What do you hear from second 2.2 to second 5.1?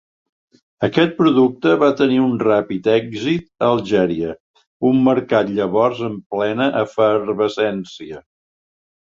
un ràpid èxit a Algèria, un